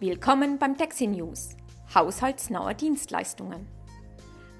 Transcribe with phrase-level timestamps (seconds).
[0.00, 1.56] Willkommen beim Taxi News.
[1.92, 3.66] Haushaltsnahe Dienstleistungen.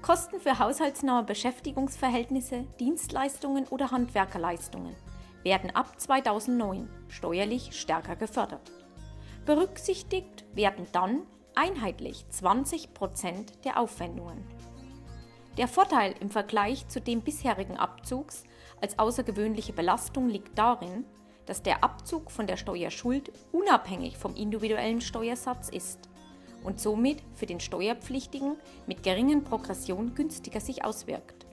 [0.01, 4.97] Kosten für haushaltsnahe Beschäftigungsverhältnisse, Dienstleistungen oder Handwerkerleistungen
[5.43, 8.69] werden ab 2009 steuerlich stärker gefördert.
[9.45, 11.21] Berücksichtigt werden dann
[11.55, 14.43] einheitlich 20 Prozent der Aufwendungen.
[15.57, 18.43] Der Vorteil im Vergleich zu dem bisherigen Abzugs
[18.81, 21.05] als außergewöhnliche Belastung liegt darin,
[21.49, 26.07] dass der Abzug von der Steuerschuld unabhängig vom individuellen Steuersatz ist
[26.63, 31.47] und somit für den Steuerpflichtigen mit geringen Progression günstiger sich auswirkt.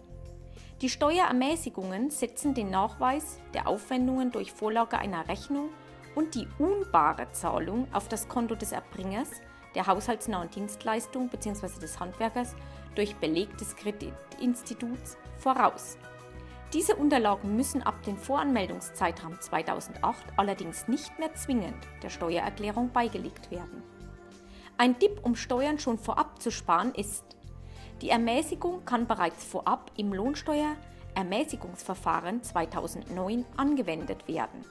[0.82, 5.70] Die Steuerermäßigungen setzen den Nachweis der Aufwendungen durch Vorlage einer Rechnung
[6.14, 9.30] und die unbare Zahlung auf das Konto des Erbringers
[9.74, 11.80] der haushaltsnahen Dienstleistung bzw.
[11.80, 12.54] des Handwerkers
[12.96, 15.96] durch Beleg des Kreditinstituts voraus.
[16.72, 23.82] Diese Unterlagen müssen ab dem Voranmeldungszeitraum 2008 allerdings nicht mehr zwingend der Steuererklärung beigelegt werden.
[24.76, 27.24] Ein Tipp, um Steuern schon vorab zu sparen, ist,
[28.02, 34.64] die Ermäßigung kann bereits vorab im Lohnsteuerermäßigungsverfahren 2009 angewendet werden.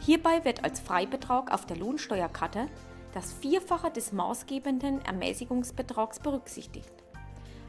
[0.00, 2.66] Hierbei wird als Freibetrag auf der Lohnsteuerkarte
[3.12, 6.92] das Vierfache des maßgebenden Ermäßigungsbetrags berücksichtigt.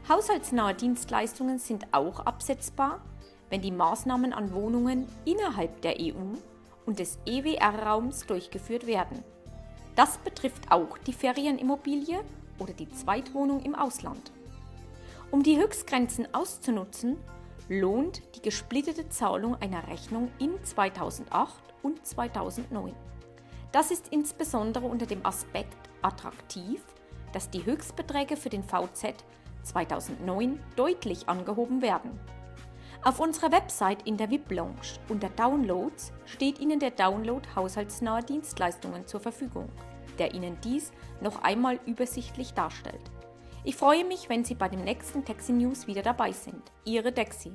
[0.08, 3.02] Haushaltsnahe Dienstleistungen sind auch absetzbar,
[3.50, 6.36] wenn die Maßnahmen an Wohnungen innerhalb der EU
[6.86, 9.22] und des EWR-Raums durchgeführt werden.
[9.96, 12.20] Das betrifft auch die Ferienimmobilie
[12.58, 14.32] oder die Zweitwohnung im Ausland.
[15.30, 17.18] Um die Höchstgrenzen auszunutzen,
[17.68, 22.94] lohnt die gesplittete Zahlung einer Rechnung in 2008 und 2009.
[23.72, 26.82] Das ist insbesondere unter dem Aspekt attraktiv,
[27.32, 29.24] dass die Höchstbeträge für den VZ
[29.64, 32.18] 2009 deutlich angehoben werden.
[33.04, 39.06] Auf unserer Website in der VIP Lounge unter Downloads steht Ihnen der Download haushaltsnaher Dienstleistungen
[39.06, 39.68] zur Verfügung,
[40.18, 40.90] der Ihnen dies
[41.20, 43.00] noch einmal übersichtlich darstellt.
[43.64, 46.62] Ich freue mich, wenn Sie bei dem nächsten Taxi News wieder dabei sind.
[46.84, 47.52] Ihre Dexi.